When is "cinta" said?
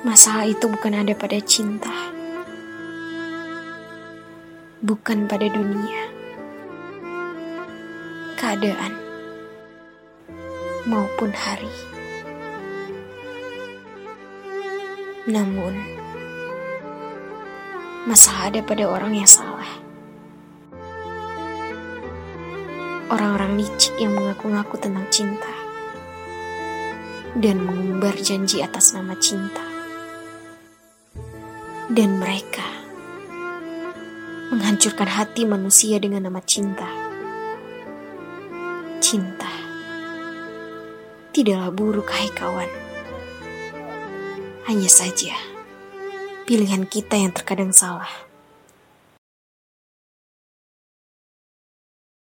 1.44-1.92, 25.12-25.52, 29.20-29.69, 36.38-36.86, 39.02-39.50